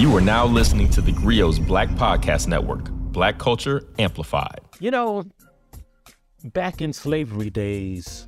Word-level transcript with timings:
You 0.00 0.16
are 0.16 0.22
now 0.22 0.46
listening 0.46 0.88
to 0.92 1.02
the 1.02 1.12
Grio's 1.12 1.58
Black 1.58 1.90
Podcast 1.90 2.46
Network, 2.46 2.88
Black 2.90 3.36
Culture 3.36 3.86
Amplified. 3.98 4.62
You 4.78 4.90
know, 4.90 5.26
back 6.42 6.80
in 6.80 6.94
slavery 6.94 7.50
days, 7.50 8.26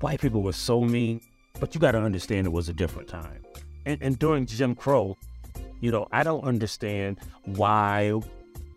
white 0.00 0.20
people 0.20 0.42
were 0.42 0.52
so 0.52 0.80
mean, 0.80 1.20
but 1.60 1.72
you 1.76 1.80
got 1.80 1.92
to 1.92 1.98
understand 1.98 2.48
it 2.48 2.50
was 2.52 2.68
a 2.68 2.72
different 2.72 3.06
time. 3.06 3.44
And, 3.86 4.02
and 4.02 4.18
during 4.18 4.44
Jim 4.44 4.74
Crow, 4.74 5.16
you 5.80 5.92
know, 5.92 6.08
I 6.10 6.24
don't 6.24 6.42
understand 6.42 7.20
why, 7.44 8.06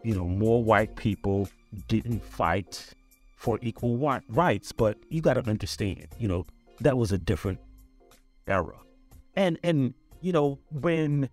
you 0.04 0.16
know, 0.16 0.26
more 0.26 0.64
white 0.64 0.96
people 0.96 1.50
didn't 1.88 2.24
fight 2.24 2.94
for 3.36 3.58
equal 3.64 3.98
rights, 4.30 4.72
but 4.72 5.00
you 5.10 5.22
got 5.22 5.34
to 5.44 5.50
understand, 5.50 6.06
you 6.20 6.28
know, 6.28 6.46
that 6.82 7.00
was 7.00 7.12
a 7.12 7.18
different 7.18 7.58
era. 8.48 8.78
And 9.36 9.58
and 9.64 9.96
you 10.22 10.34
know, 10.34 10.60
when 10.70 11.32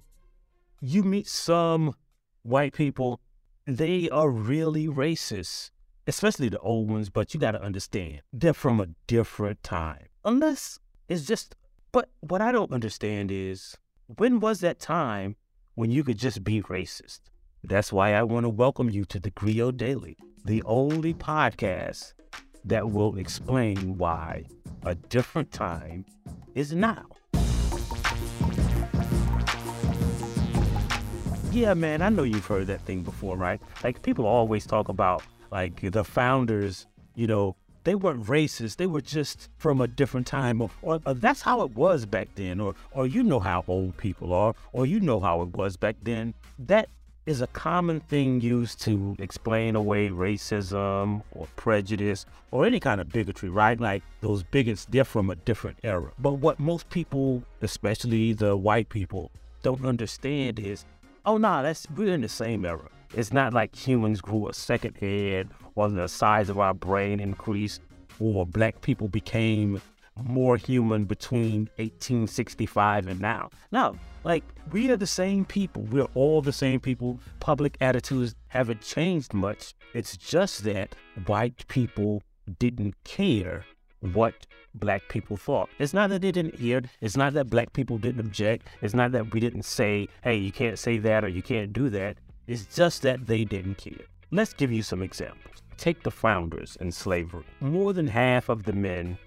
you 0.83 1.05
meet 1.05 1.29
some 1.29 1.95
white 2.43 2.73
people, 2.75 3.21
they 3.67 4.11
are 4.11 4.29
really 4.29 4.89
racist, 4.89 5.71
especially 6.09 6.49
the 6.49 6.59
old 6.59 6.91
ones, 6.91 7.09
but 7.09 7.33
you 7.33 7.39
got 7.39 7.53
to 7.53 7.63
understand, 7.63 8.21
they're 8.33 8.53
from 8.53 8.81
a 8.81 8.89
different 9.07 9.63
time. 9.63 10.09
Unless 10.25 10.81
it's 11.09 11.25
just, 11.25 11.55
but 11.93 12.11
what 12.19 12.43
I 12.43 12.51
don't 12.51 12.73
understand 12.73 13.31
is 13.31 13.77
when 14.17 14.41
was 14.41 14.59
that 14.61 14.81
time 14.81 15.37
when 15.77 15.93
you 15.93 16.03
could 16.03 16.19
just 16.19 16.43
be 16.43 16.61
racist? 16.63 17.21
That's 17.63 17.93
why 17.93 18.15
I 18.15 18.25
want 18.25 18.43
to 18.43 18.51
welcome 18.51 18.91
you 18.91 19.05
to 19.05 19.21
the 19.21 19.31
Grio 19.31 19.71
Daily, 19.71 20.17
the 20.45 20.65
only 20.65 21.15
podcast 21.15 22.15
that 22.65 22.91
will 22.91 23.19
explain 23.19 23.97
why 23.99 24.47
a 24.85 24.97
different 24.97 25.53
time 25.53 26.07
is 26.57 26.73
now. 26.75 27.07
Yeah, 31.53 31.75
man, 31.75 32.01
I 32.01 32.09
know 32.09 32.23
you've 32.23 32.47
heard 32.47 32.69
that 32.69 32.81
thing 32.87 33.03
before, 33.03 33.37
right? 33.37 33.61
Like 33.85 34.01
people 34.01 34.25
always 34.25 34.65
talk 34.65 34.89
about 34.89 35.23
like 35.51 35.83
the 35.83 36.03
founders, 36.03 36.87
you 37.15 37.27
know, 37.27 37.57
they 37.85 37.95
weren't 37.95 38.25
racist. 38.25 38.77
They 38.77 38.87
were 38.87 39.03
just 39.03 39.51
from 39.59 39.83
a 39.83 39.87
different 39.87 40.27
time, 40.27 40.63
or, 40.63 40.71
or, 40.81 41.01
or, 41.05 41.13
that's 41.13 41.43
how 41.43 41.61
it 41.61 41.75
was 41.75 42.07
back 42.07 42.29
then, 42.37 42.59
or 42.59 42.75
or 42.93 43.07
you 43.07 43.23
know 43.23 43.39
how 43.39 43.65
old 43.69 43.99
people 43.99 44.33
are, 44.33 44.55
or 44.73 44.87
you 44.87 44.99
know 44.99 45.21
how 45.21 45.43
it 45.43 45.55
was 45.55 45.77
back 45.77 45.97
then. 46.03 46.33
That 46.59 46.89
is 47.27 47.43
a 47.43 47.47
common 47.49 48.01
thing 48.01 48.41
used 48.41 48.81
to 48.83 49.15
explain 49.19 49.77
away 49.77 50.09
racism 50.09 51.23
or 51.33 51.47
prejudice 51.57 52.25
or 52.51 52.65
any 52.65 52.81
kind 52.81 52.99
of 52.99 53.11
bigotry, 53.11 53.51
right? 53.51 53.79
Like 53.79 54.03
those 54.23 54.43
bigots, 54.43 54.87
they're 54.87 55.05
from 55.05 55.29
a 55.29 55.37
different 55.37 55.77
era. 55.85 56.13
But 56.19 56.33
what 56.33 56.59
most 56.59 56.89
people, 56.89 57.43
especially 57.61 58.33
the 58.33 58.57
white 58.57 58.89
people, 58.89 59.31
don't 59.63 59.85
understand 59.85 60.59
is 60.59 60.87
Oh 61.25 61.37
no, 61.37 61.63
that's 61.63 61.87
we're 61.97 62.15
in 62.15 62.23
the 62.23 62.29
same 62.29 62.65
era. 62.65 62.89
It's 63.15 63.33
not 63.33 63.53
like 63.53 63.77
humans 63.77 64.21
grew 64.21 64.49
a 64.49 64.55
second 64.55 64.97
head 64.97 65.51
or 65.77 65.89
the 65.89 66.09
size 66.09 66.49
of 66.49 66.59
our 66.59 66.75
brain 66.75 67.21
increased 67.21 67.81
or 68.19 68.45
black 68.45 68.81
people 68.81 69.07
became 69.07 69.81
more 70.25 70.57
human 70.57 71.05
between 71.05 71.69
1865 71.77 73.07
and 73.07 73.21
now. 73.21 73.51
No, 73.71 73.97
like 74.25 74.43
we 74.73 74.91
are 74.91 74.97
the 74.97 75.07
same 75.07 75.45
people. 75.45 75.83
We're 75.83 76.09
all 76.15 76.43
the 76.43 76.53
same 76.53 76.81
people. 76.81 77.21
Public 77.39 77.77
attitudes 77.81 78.35
haven't 78.49 78.81
changed 78.81 79.33
much. 79.33 79.75
It's 79.95 80.17
just 80.17 80.65
that 80.65 80.97
white 81.27 81.67
people 81.69 82.23
didn't 82.59 82.95
care 83.05 83.65
what 84.03 84.47
black 84.75 85.09
people 85.09 85.37
thought. 85.37 85.69
It's 85.79 85.95
not 85.95 86.11
that 86.11 86.23
they 86.23 86.33
didn't 86.33 86.57
hear. 86.57 86.83
It's 87.01 87.17
not 87.17 87.35
that 87.35 87.51
black 87.51 87.73
people 87.73 87.99
didn't 87.99 88.21
object. 88.21 88.69
It's 88.81 88.95
not 88.95 89.13
that 89.13 89.33
we 89.33 89.41
didn't 89.41 89.65
say, 89.65 90.09
hey, 90.23 90.37
you 90.37 90.53
can't 90.53 90.79
say 90.79 90.99
that 90.99 91.25
or 91.25 91.29
you 91.29 91.43
can't 91.43 91.73
do 91.73 91.89
that. 91.91 92.17
It's 92.47 92.65
just 92.65 93.03
that 93.03 93.27
they 93.27 93.45
didn't 93.45 93.77
care. 93.77 94.07
Let's 94.31 94.53
give 94.53 94.73
you 94.73 94.83
some 94.83 95.03
examples. 95.03 95.57
Take 95.77 96.03
the 96.03 96.11
founders 96.11 96.77
in 96.81 96.93
slavery. 96.93 97.45
More 97.61 97.93
than 97.93 98.07
half 98.07 98.49
of 98.49 98.65
the 98.65 98.73
men 98.73 99.19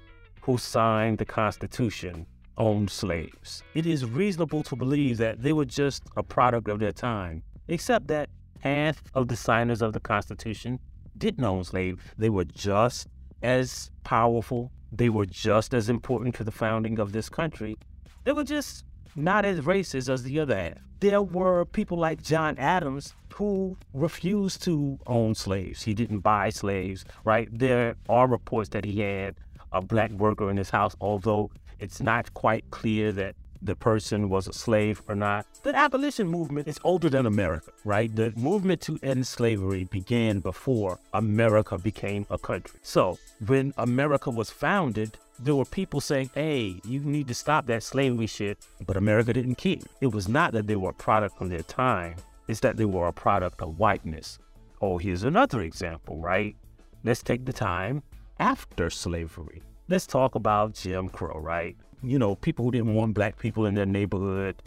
who 0.42 0.58
signed 0.58 1.18
the 1.18 1.26
Constitution 1.26 2.26
owned 2.58 2.90
slaves. 2.90 3.64
It 3.74 3.86
is 3.86 4.06
reasonable 4.06 4.64
to 4.64 4.76
believe 4.76 5.18
that 5.18 5.42
they 5.42 5.54
were 5.54 5.66
just 5.66 6.04
a 6.16 6.24
product 6.24 6.70
of 6.70 6.80
their 6.80 6.92
time, 6.92 7.44
except 7.68 8.08
that 8.08 8.30
half 8.62 9.04
of 9.14 9.28
the 9.28 9.36
signers 9.36 9.82
of 9.82 9.94
the 9.94 10.00
Constitution 10.00 10.80
didn't 11.18 11.44
own 11.44 11.64
slaves. 11.64 12.02
They 12.18 12.30
were 12.30 12.46
just 12.46 13.08
as 13.42 13.92
powerful. 14.04 14.72
They 14.92 15.10
were 15.10 15.26
just 15.26 15.74
as 15.74 15.90
important 15.90 16.36
to 16.36 16.44
the 16.44 16.52
founding 16.52 17.00
of 17.00 17.12
this 17.12 17.30
country. 17.30 17.78
They 18.24 18.32
were 18.32 18.44
just 18.44 18.86
not 19.16 19.46
as 19.46 19.62
racist 19.62 20.10
as 20.10 20.24
the 20.24 20.40
other 20.40 20.56
half. 20.56 20.78
There 21.00 21.22
were 21.22 21.66
people 21.66 21.98
like 21.98 22.22
John 22.22 22.58
Adams 22.58 23.14
who 23.34 23.78
refused 23.94 24.64
to 24.64 24.98
own 25.08 25.36
slaves. 25.36 25.84
He 25.84 25.94
didn't 25.94 26.20
buy 26.20 26.50
slaves, 26.50 27.06
right? 27.26 27.50
There 27.52 27.96
are 28.08 28.28
reports 28.28 28.70
that 28.70 28.86
he 28.86 29.02
had 29.02 29.36
a 29.72 29.82
black 29.82 30.12
worker 30.12 30.50
in 30.50 30.58
his 30.58 30.70
house, 30.70 30.96
although 31.02 31.52
it's 31.80 32.02
not 32.02 32.34
quite 32.34 32.72
clear 32.72 33.12
that 33.12 33.36
the 33.66 33.76
person 33.76 34.30
was 34.30 34.48
a 34.48 34.54
slave 34.54 35.02
or 35.08 35.16
not. 35.16 35.46
The 35.64 35.76
abolition 35.76 36.28
movement 36.28 36.68
is 36.68 36.80
older 36.84 37.10
than 37.10 37.26
America, 37.26 37.72
right? 37.84 38.16
The 38.16 38.32
movement 38.36 38.82
to 38.82 39.00
end 39.02 39.26
slavery 39.26 39.86
began 39.86 40.40
before 40.40 41.00
America 41.14 41.78
became 41.78 42.26
a 42.30 42.38
country. 42.38 42.80
So 42.84 43.18
when 43.46 43.74
America 43.78 44.30
was 44.30 44.50
founded, 44.50 45.18
there 45.40 45.56
were 45.56 45.66
people 45.66 46.00
saying, 46.00 46.30
hey, 46.34 46.80
you 46.86 47.00
need 47.02 47.28
to 47.28 47.34
stop 47.34 47.66
that 47.68 47.84
slavery 47.84 48.28
shit. 48.28 48.58
But 48.86 48.98
America 48.98 49.34
didn't 49.34 49.56
care. 49.56 49.78
It 50.00 50.08
was 50.08 50.30
not 50.30 50.54
that 50.54 50.68
they 50.68 50.76
were 50.76 50.92
a 50.92 50.94
product 50.94 51.42
of 51.42 51.50
their 51.50 51.64
time, 51.64 52.16
it's 52.48 52.60
that 52.60 52.78
they 52.78 52.86
were 52.86 53.08
a 53.08 53.14
product 53.14 53.62
of 53.62 53.80
whiteness. 53.80 54.40
Oh, 54.82 54.98
here's 54.98 55.24
another 55.24 55.62
example, 55.62 56.18
right? 56.18 56.56
Let's 57.04 57.24
take 57.24 57.46
the 57.46 57.54
time 57.54 58.04
after 58.40 58.90
slavery. 58.90 59.64
Let's 59.88 60.08
talk 60.08 60.36
about 60.36 60.74
Jim 60.74 61.10
Crow, 61.10 61.40
right? 61.40 61.76
You 62.04 62.20
know, 62.20 62.36
people 62.36 62.66
who 62.66 62.72
didn't 62.72 62.94
want 62.94 63.14
black 63.14 63.38
people 63.38 63.66
in 63.66 63.76
their 63.76 63.86
neighborhood 63.86 64.62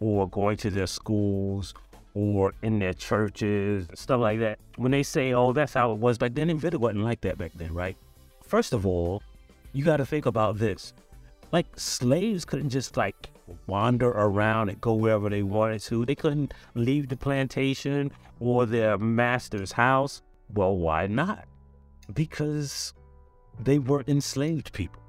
or 0.00 0.28
going 0.28 0.56
to 0.58 0.70
their 0.70 0.86
schools 0.86 1.74
or 2.14 2.54
in 2.62 2.78
their 2.78 2.94
churches 2.94 3.88
stuff 3.94 4.20
like 4.20 4.38
that. 4.40 4.58
When 4.76 4.92
they 4.92 5.02
say, 5.02 5.32
oh, 5.32 5.52
that's 5.52 5.74
how 5.74 5.92
it 5.92 5.98
was 5.98 6.18
back 6.18 6.34
then, 6.34 6.50
it 6.50 6.80
wasn't 6.80 7.04
like 7.04 7.20
that 7.22 7.38
back 7.38 7.52
then, 7.54 7.74
right? 7.74 7.96
First 8.42 8.72
of 8.72 8.86
all, 8.86 9.22
you 9.72 9.84
got 9.84 9.96
to 9.96 10.06
think 10.06 10.26
about 10.26 10.58
this. 10.58 10.92
Like, 11.52 11.66
slaves 11.76 12.44
couldn't 12.44 12.70
just 12.70 12.96
like 12.96 13.30
wander 13.66 14.08
around 14.08 14.68
and 14.68 14.80
go 14.80 14.94
wherever 14.94 15.28
they 15.28 15.42
wanted 15.42 15.80
to. 15.82 16.04
They 16.04 16.14
couldn't 16.14 16.54
leave 16.74 17.08
the 17.08 17.16
plantation 17.16 18.10
or 18.40 18.66
their 18.66 18.98
master's 18.98 19.72
house. 19.72 20.22
Well, 20.52 20.76
why 20.76 21.06
not? 21.06 21.46
Because 22.12 22.92
they 23.60 23.78
were 23.78 24.04
enslaved 24.06 24.72
people. 24.72 25.00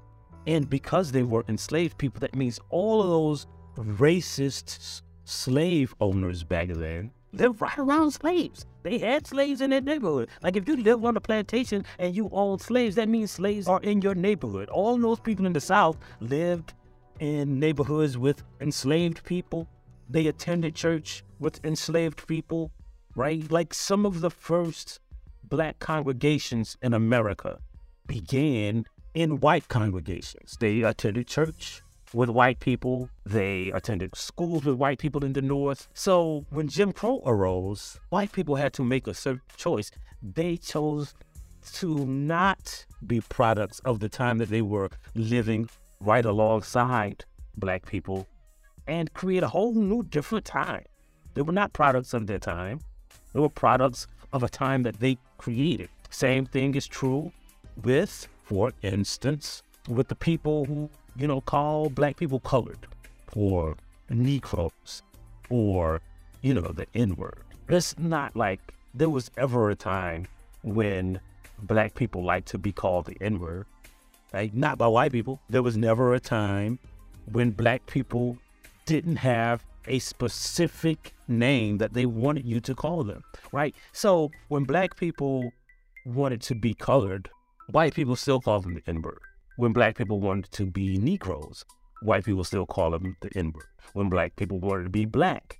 And 0.46 0.68
because 0.70 1.12
they 1.12 1.22
were 1.22 1.44
enslaved 1.48 1.98
people, 1.98 2.20
that 2.20 2.36
means 2.36 2.60
all 2.70 3.02
of 3.02 3.08
those 3.08 3.46
racist 3.76 5.02
slave 5.24 5.94
owners 6.00 6.44
back 6.44 6.68
then 6.68 7.10
lived 7.32 7.60
right 7.60 7.78
around 7.78 8.12
slaves. 8.12 8.66
They 8.82 8.98
had 8.98 9.26
slaves 9.26 9.60
in 9.60 9.70
their 9.70 9.80
neighborhood. 9.80 10.28
Like 10.42 10.56
if 10.56 10.68
you 10.68 10.76
live 10.76 11.04
on 11.04 11.16
a 11.16 11.20
plantation 11.20 11.84
and 11.98 12.14
you 12.14 12.28
own 12.32 12.58
slaves, 12.58 12.96
that 12.96 13.08
means 13.08 13.30
slaves 13.32 13.68
are 13.68 13.80
in 13.82 14.00
your 14.00 14.14
neighborhood. 14.14 14.68
All 14.68 14.96
those 14.96 15.20
people 15.20 15.46
in 15.46 15.52
the 15.52 15.60
South 15.60 15.96
lived 16.20 16.74
in 17.20 17.58
neighborhoods 17.58 18.16
with 18.16 18.42
enslaved 18.60 19.24
people. 19.24 19.68
They 20.08 20.28
attended 20.28 20.74
church 20.74 21.24
with 21.40 21.64
enslaved 21.64 22.26
people, 22.26 22.70
right? 23.14 23.50
Like 23.50 23.74
some 23.74 24.06
of 24.06 24.20
the 24.20 24.30
first 24.30 25.00
black 25.42 25.78
congregations 25.78 26.76
in 26.82 26.94
America 26.94 27.58
began 28.06 28.84
in 29.16 29.40
white 29.40 29.66
congregations. 29.68 30.58
They 30.60 30.82
attended 30.82 31.26
church 31.26 31.80
with 32.12 32.28
white 32.28 32.60
people. 32.60 33.08
They 33.24 33.70
attended 33.70 34.14
schools 34.14 34.66
with 34.66 34.76
white 34.76 34.98
people 34.98 35.24
in 35.24 35.32
the 35.32 35.40
North. 35.40 35.88
So 35.94 36.44
when 36.50 36.68
Jim 36.68 36.92
Crow 36.92 37.22
arose, 37.24 37.98
white 38.10 38.32
people 38.32 38.56
had 38.56 38.74
to 38.74 38.84
make 38.84 39.06
a 39.06 39.14
certain 39.14 39.40
choice. 39.56 39.90
They 40.22 40.58
chose 40.58 41.14
to 41.72 42.04
not 42.04 42.84
be 43.06 43.22
products 43.22 43.78
of 43.86 44.00
the 44.00 44.10
time 44.10 44.36
that 44.36 44.50
they 44.50 44.60
were 44.60 44.90
living 45.14 45.70
right 45.98 46.26
alongside 46.26 47.24
black 47.56 47.86
people 47.86 48.28
and 48.86 49.14
create 49.14 49.42
a 49.42 49.48
whole 49.48 49.72
new 49.72 50.02
different 50.02 50.44
time. 50.44 50.84
They 51.32 51.40
were 51.40 51.54
not 51.54 51.72
products 51.72 52.12
of 52.12 52.26
their 52.26 52.38
time. 52.38 52.80
They 53.32 53.40
were 53.40 53.48
products 53.48 54.08
of 54.34 54.42
a 54.42 54.48
time 54.50 54.82
that 54.82 55.00
they 55.00 55.16
created. 55.38 55.88
Same 56.10 56.44
thing 56.44 56.74
is 56.74 56.86
true 56.86 57.32
with 57.82 58.28
for 58.46 58.72
instance, 58.82 59.62
with 59.88 60.08
the 60.08 60.14
people 60.14 60.64
who, 60.64 60.88
you 61.16 61.26
know, 61.26 61.40
call 61.40 61.90
black 61.90 62.16
people 62.16 62.40
colored 62.40 62.86
or 63.34 63.76
Negroes 64.08 65.02
or, 65.50 66.00
you 66.42 66.54
know, 66.54 66.72
the 66.72 66.86
N 66.94 67.16
word. 67.16 67.42
It's 67.68 67.98
not 67.98 68.36
like 68.36 68.60
there 68.94 69.10
was 69.10 69.30
ever 69.36 69.70
a 69.70 69.74
time 69.74 70.28
when 70.62 71.20
black 71.62 71.94
people 71.94 72.22
like 72.22 72.44
to 72.46 72.58
be 72.58 72.70
called 72.70 73.06
the 73.06 73.16
N 73.20 73.40
word, 73.40 73.66
right? 74.32 74.54
Not 74.54 74.78
by 74.78 74.86
white 74.86 75.10
people. 75.10 75.40
There 75.50 75.62
was 75.62 75.76
never 75.76 76.14
a 76.14 76.20
time 76.20 76.78
when 77.32 77.50
black 77.50 77.84
people 77.86 78.38
didn't 78.84 79.16
have 79.16 79.64
a 79.88 79.98
specific 79.98 81.14
name 81.26 81.78
that 81.78 81.94
they 81.94 82.06
wanted 82.06 82.44
you 82.44 82.60
to 82.60 82.74
call 82.74 83.02
them, 83.02 83.24
right? 83.50 83.74
So 83.92 84.30
when 84.48 84.64
black 84.64 84.96
people 84.96 85.52
wanted 86.04 86.40
to 86.42 86.54
be 86.54 86.74
colored, 86.74 87.28
white 87.70 87.94
people 87.94 88.16
still 88.16 88.40
call 88.40 88.60
them 88.60 88.74
the 88.74 88.82
N 88.86 89.02
word. 89.02 89.20
When 89.56 89.72
black 89.72 89.96
people 89.96 90.20
wanted 90.20 90.50
to 90.52 90.66
be 90.66 90.98
Negroes, 90.98 91.64
white 92.02 92.24
people 92.24 92.44
still 92.44 92.66
call 92.66 92.90
them 92.90 93.16
the 93.20 93.30
N 93.36 93.52
word. 93.52 93.66
When 93.94 94.08
black 94.08 94.36
people 94.36 94.60
wanted 94.60 94.84
to 94.84 94.90
be 94.90 95.04
black, 95.04 95.58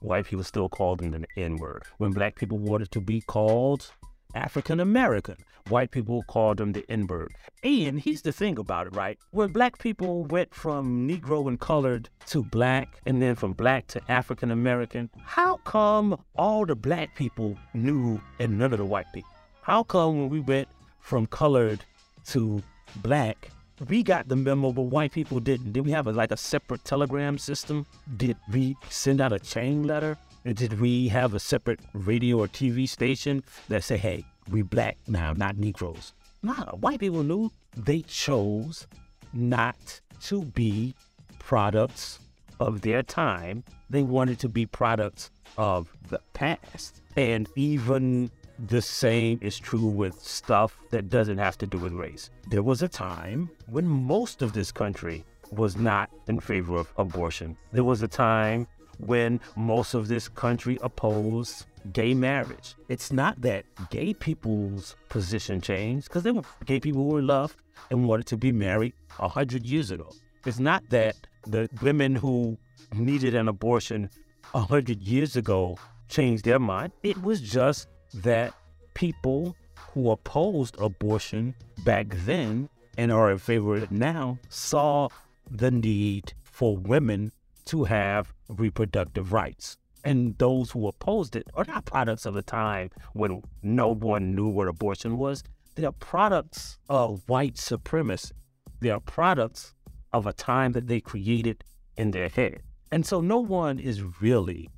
white 0.00 0.26
people 0.26 0.44
still 0.44 0.68
called 0.68 1.00
them 1.00 1.10
the 1.10 1.26
N 1.36 1.56
word. 1.56 1.84
When 1.98 2.12
black 2.12 2.36
people 2.36 2.58
wanted 2.58 2.90
to 2.92 3.00
be 3.00 3.20
called 3.20 3.92
African 4.34 4.80
American, 4.80 5.36
white 5.68 5.92
people 5.92 6.24
called 6.24 6.56
them 6.56 6.72
the 6.72 6.84
N 6.88 7.06
word. 7.06 7.32
And 7.62 8.00
here's 8.00 8.22
the 8.22 8.32
thing 8.32 8.58
about 8.58 8.88
it, 8.88 8.96
right? 8.96 9.18
When 9.30 9.52
black 9.52 9.78
people 9.78 10.24
went 10.24 10.52
from 10.52 11.08
Negro 11.08 11.46
and 11.46 11.60
colored 11.60 12.08
to 12.26 12.42
black, 12.42 13.00
and 13.06 13.22
then 13.22 13.36
from 13.36 13.52
black 13.52 13.86
to 13.88 14.02
African 14.08 14.50
American, 14.50 15.08
how 15.22 15.58
come 15.58 16.18
all 16.34 16.66
the 16.66 16.74
black 16.74 17.14
people 17.14 17.56
knew 17.74 18.20
and 18.40 18.58
none 18.58 18.72
of 18.72 18.78
the 18.78 18.84
white 18.84 19.06
people? 19.14 19.30
How 19.62 19.84
come 19.84 20.18
when 20.18 20.28
we 20.30 20.40
went 20.40 20.68
from 21.04 21.26
colored 21.26 21.84
to 22.24 22.62
black, 22.96 23.50
we 23.88 24.02
got 24.02 24.26
the 24.26 24.36
memo, 24.36 24.72
but 24.72 24.82
white 24.82 25.12
people 25.12 25.38
didn't? 25.38 25.74
Did 25.74 25.84
we 25.84 25.90
have 25.90 26.06
a, 26.06 26.12
like 26.12 26.30
a 26.30 26.36
separate 26.36 26.82
telegram 26.84 27.36
system? 27.36 27.84
Did 28.16 28.38
we 28.50 28.74
send 28.88 29.20
out 29.20 29.30
a 29.30 29.38
chain 29.38 29.82
letter? 29.82 30.16
Did 30.44 30.80
we 30.80 31.08
have 31.08 31.34
a 31.34 31.38
separate 31.38 31.80
radio 31.92 32.38
or 32.38 32.48
TV 32.48 32.88
station 32.88 33.44
that 33.68 33.84
say, 33.84 33.98
hey, 33.98 34.24
we 34.50 34.62
black 34.62 34.96
now, 35.06 35.34
not 35.34 35.58
Negroes? 35.58 36.14
Nah, 36.42 36.72
white 36.76 37.00
people 37.00 37.22
knew 37.22 37.50
they 37.76 38.00
chose 38.00 38.86
not 39.34 40.00
to 40.22 40.42
be 40.42 40.94
products 41.38 42.18
of 42.60 42.80
their 42.80 43.02
time. 43.02 43.62
They 43.90 44.02
wanted 44.02 44.38
to 44.38 44.48
be 44.48 44.64
products 44.64 45.30
of 45.58 45.94
the 46.08 46.20
past. 46.32 47.02
And 47.14 47.46
even 47.56 48.30
the 48.58 48.82
same 48.82 49.38
is 49.42 49.58
true 49.58 49.86
with 49.86 50.20
stuff 50.20 50.76
that 50.90 51.08
doesn't 51.08 51.38
have 51.38 51.58
to 51.58 51.66
do 51.66 51.78
with 51.78 51.92
race. 51.92 52.30
There 52.48 52.62
was 52.62 52.82
a 52.82 52.88
time 52.88 53.50
when 53.66 53.86
most 53.86 54.42
of 54.42 54.52
this 54.52 54.70
country 54.70 55.24
was 55.50 55.76
not 55.76 56.10
in 56.28 56.40
favor 56.40 56.76
of 56.76 56.92
abortion. 56.96 57.56
There 57.72 57.84
was 57.84 58.02
a 58.02 58.08
time 58.08 58.66
when 58.98 59.40
most 59.56 59.94
of 59.94 60.08
this 60.08 60.28
country 60.28 60.78
opposed 60.82 61.66
gay 61.92 62.14
marriage. 62.14 62.76
It's 62.88 63.12
not 63.12 63.40
that 63.42 63.64
gay 63.90 64.14
people's 64.14 64.96
position 65.08 65.60
changed, 65.60 66.08
because 66.08 66.22
there 66.22 66.34
were 66.34 66.42
gay 66.64 66.80
people 66.80 67.02
who 67.02 67.10
were 67.10 67.22
loved 67.22 67.56
and 67.90 68.08
wanted 68.08 68.26
to 68.26 68.36
be 68.36 68.52
married 68.52 68.94
a 69.18 69.28
hundred 69.28 69.66
years 69.66 69.90
ago. 69.90 70.10
It's 70.46 70.58
not 70.58 70.88
that 70.90 71.16
the 71.46 71.68
women 71.82 72.14
who 72.14 72.56
needed 72.94 73.34
an 73.34 73.48
abortion 73.48 74.10
a 74.54 74.60
hundred 74.60 75.02
years 75.02 75.36
ago 75.36 75.76
changed 76.08 76.44
their 76.44 76.58
mind. 76.58 76.92
It 77.02 77.20
was 77.22 77.40
just 77.40 77.88
that 78.14 78.54
people 78.94 79.56
who 79.92 80.10
opposed 80.10 80.76
abortion 80.80 81.54
back 81.84 82.06
then 82.10 82.68
and 82.96 83.12
are 83.12 83.30
in 83.30 83.38
favor 83.38 83.76
of 83.76 83.82
it 83.84 83.90
now 83.90 84.38
saw 84.48 85.08
the 85.50 85.70
need 85.70 86.32
for 86.42 86.76
women 86.76 87.32
to 87.66 87.84
have 87.84 88.32
reproductive 88.48 89.32
rights. 89.32 89.76
And 90.04 90.36
those 90.38 90.70
who 90.70 90.86
opposed 90.86 91.34
it 91.34 91.48
are 91.54 91.64
not 91.64 91.86
products 91.86 92.26
of 92.26 92.36
a 92.36 92.42
time 92.42 92.90
when 93.14 93.42
no 93.62 93.88
one 93.94 94.34
knew 94.34 94.48
what 94.48 94.68
abortion 94.68 95.16
was. 95.16 95.42
They 95.74 95.84
are 95.84 95.92
products 95.92 96.78
of 96.88 97.22
white 97.26 97.58
supremacy. 97.58 98.34
They 98.80 98.90
are 98.90 99.00
products 99.00 99.74
of 100.12 100.26
a 100.26 100.32
time 100.32 100.72
that 100.72 100.86
they 100.86 101.00
created 101.00 101.64
in 101.96 102.10
their 102.10 102.28
head. 102.28 102.62
And 102.92 103.04
so 103.04 103.20
no 103.20 103.38
one 103.38 103.78
is 103.78 104.02
really 104.20 104.70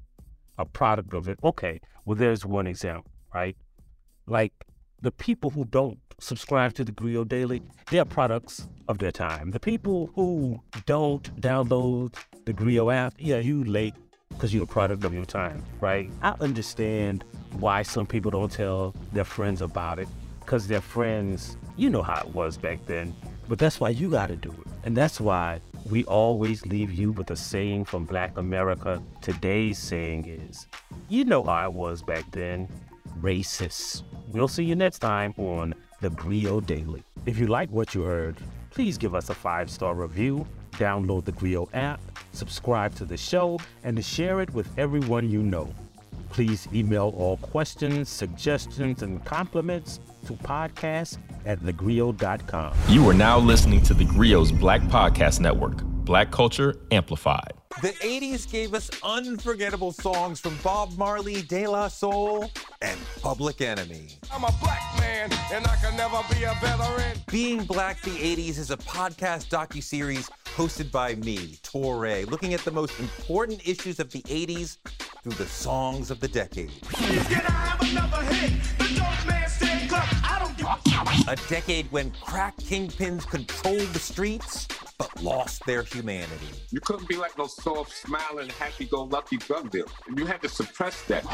a 0.59 0.65
product 0.65 1.13
of 1.13 1.29
it. 1.29 1.39
Okay, 1.45 1.81
well, 2.05 2.17
there's 2.17 2.47
one 2.47 2.67
example, 2.67 3.11
right? 3.37 3.57
Like 4.27 4.55
the 5.03 5.13
people 5.13 5.51
who 5.51 5.67
don't 5.67 5.99
subscribe 6.19 6.73
to 6.75 6.85
the 6.85 6.93
Grio 6.93 7.23
Daily, 7.23 7.61
they're 7.91 8.07
products 8.07 8.67
of 8.89 8.97
their 8.99 9.13
time. 9.13 9.51
The 9.51 9.61
people 9.61 10.11
who 10.15 10.63
don't 10.87 11.25
download 11.41 12.15
the 12.47 12.55
Grio 12.55 12.89
app, 12.89 13.13
yeah, 13.19 13.39
you 13.39 13.63
late 13.65 13.95
because 14.31 14.55
you're 14.55 14.65
a 14.65 14.75
product 14.79 15.05
of 15.05 15.13
your 15.13 15.27
time, 15.27 15.63
right? 15.81 16.11
I 16.23 16.35
understand 16.41 17.25
why 17.65 17.83
some 17.83 18.07
people 18.07 18.31
don't 18.31 18.51
tell 18.51 18.95
their 19.13 19.25
friends 19.25 19.61
about 19.61 19.99
it 19.99 20.09
because 20.41 20.67
their 20.67 20.81
friends, 20.81 21.59
you 21.77 21.91
know 21.91 22.03
how 22.03 22.21
it 22.21 22.35
was 22.35 22.57
back 22.57 22.79
then. 22.87 23.15
But 23.49 23.59
that's 23.59 23.79
why 23.79 23.91
you 23.91 24.11
got 24.11 24.29
to 24.29 24.37
do 24.37 24.51
it. 24.51 24.73
And 24.85 24.97
that's 24.97 25.21
why 25.21 25.61
we 25.91 26.05
always 26.05 26.67
leave 26.67 26.93
you 26.93 27.13
with 27.13 27.31
a 27.31 27.37
saying 27.37 27.85
from 27.85 28.05
Black 28.05 28.37
America. 28.37 29.03
Today's 29.21 29.79
saying 29.79 30.27
is, 30.27 30.67
you 31.09 31.25
know 31.25 31.43
how 31.45 31.67
it 31.67 31.73
was 31.73 32.03
back 32.03 32.25
then, 32.33 32.69
racist. 33.21 34.03
We'll 34.29 34.49
see 34.49 34.65
you 34.65 34.75
next 34.75 34.99
time 35.01 35.35
on 35.37 35.75
the 36.01 36.11
Grio 36.11 36.61
Daily. 36.61 37.03
If 37.25 37.39
you 37.39 37.47
like 37.47 37.71
what 37.71 37.95
you 37.95 38.03
heard, 38.03 38.37
please 38.71 38.99
give 38.99 39.15
us 39.15 39.31
a 39.31 39.35
five 39.35 39.71
star 39.71 39.95
review, 39.95 40.47
download 40.73 41.25
the 41.25 41.33
Grio 41.33 41.69
app, 41.73 42.01
subscribe 42.33 42.95
to 42.97 43.05
the 43.05 43.17
show, 43.17 43.59
and 43.85 44.05
share 44.05 44.41
it 44.41 44.53
with 44.53 44.69
everyone 44.79 45.31
you 45.31 45.43
know. 45.43 45.73
Please 46.31 46.69
email 46.75 47.15
all 47.17 47.39
questions, 47.39 48.09
suggestions, 48.09 49.03
and 49.03 49.25
compliments 49.25 50.01
to 50.27 50.35
podcast 50.35 51.19
at 51.47 51.61
thegrio.com. 51.61 52.75
You 52.89 53.09
are 53.09 53.15
now 53.15 53.39
listening 53.39 53.83
to 53.85 53.95
the 53.95 54.05
Grio's 54.05 54.53
Black 54.53 54.83
Podcast 54.83 55.41
Network, 55.41 55.83
Black 55.83 56.31
Culture 56.31 56.77
Amplified. 56.91 57.53
The 57.83 57.93
80s 57.93 58.51
gave 58.51 58.75
us 58.75 58.91
unforgettable 59.03 59.93
songs 59.93 60.41
from 60.41 60.57
Bob 60.63 60.97
Marley, 60.97 61.43
De 61.43 61.67
La 61.67 61.89
Soul, 61.89 62.51
and 62.87 62.99
Public 63.21 63.61
Enemy. 63.61 64.09
I'm 64.33 64.45
a 64.45 64.53
black 64.63 64.81
man, 65.01 65.31
and 65.53 65.67
I 65.67 65.77
can 65.77 65.97
never 65.97 66.23
be 66.33 66.45
a 66.45 66.55
veteran. 66.61 67.19
Being 67.31 67.65
Black 67.65 68.01
the 68.03 68.11
80s 68.11 68.59
is 68.59 68.71
a 68.71 68.77
podcast 68.77 69.49
docu-series 69.49 70.31
hosted 70.45 70.93
by 70.93 71.17
me, 71.17 71.59
Touré, 71.63 72.31
looking 72.31 72.55
at 72.55 72.61
the 72.61 72.71
most 72.71 72.99
important 73.01 73.67
issues 73.67 73.99
of 73.99 74.13
the 74.13 74.23
80s 74.23 74.79
through 75.23 75.33
the 75.33 75.47
songs 75.47 76.11
of 76.13 76.21
the 76.21 76.29
decade. 76.29 76.71
A 81.29 81.37
decade 81.49 81.91
when 81.91 82.13
crack 82.23 82.57
kingpins 82.59 83.27
controlled 83.29 83.89
the 83.89 83.99
streets 83.99 84.69
but 84.99 85.23
lost 85.23 85.65
their 85.67 85.83
humanity. 85.83 86.49
You 86.71 86.81
couldn't 86.81 87.09
be 87.09 87.17
like 87.17 87.37
no 87.37 87.47
soft, 87.47 87.93
smiling, 87.93 88.49
happy-go-lucky 88.51 89.39
drug 89.39 89.71
dealer. 89.71 89.89
You 90.17 90.25
had 90.25 90.41
to 90.43 90.49
suppress 90.49 91.03
that. 91.03 91.25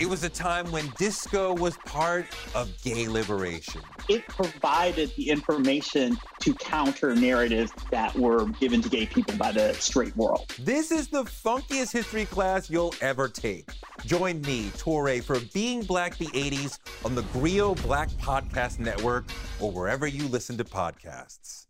It 0.00 0.08
was 0.08 0.24
a 0.24 0.30
time 0.30 0.72
when 0.72 0.90
disco 0.96 1.54
was 1.54 1.76
part 1.84 2.24
of 2.54 2.72
gay 2.82 3.06
liberation. 3.06 3.82
It 4.08 4.26
provided 4.28 5.14
the 5.14 5.28
information 5.28 6.16
to 6.38 6.54
counter 6.54 7.14
narratives 7.14 7.70
that 7.90 8.16
were 8.16 8.46
given 8.46 8.80
to 8.80 8.88
gay 8.88 9.04
people 9.04 9.36
by 9.36 9.52
the 9.52 9.74
straight 9.74 10.16
world. 10.16 10.54
This 10.58 10.90
is 10.90 11.08
the 11.08 11.24
funkiest 11.24 11.92
history 11.92 12.24
class 12.24 12.70
you'll 12.70 12.94
ever 13.02 13.28
take. 13.28 13.68
Join 14.06 14.40
me, 14.40 14.70
Touré, 14.70 15.22
for 15.22 15.38
Being 15.52 15.82
Black 15.82 16.16
the 16.16 16.28
80s 16.28 16.78
on 17.04 17.14
the 17.14 17.22
Grio 17.34 17.74
Black 17.74 18.08
Podcast 18.12 18.78
Network 18.78 19.26
or 19.60 19.70
wherever 19.70 20.06
you 20.06 20.26
listen 20.28 20.56
to 20.56 20.64
podcasts. 20.64 21.66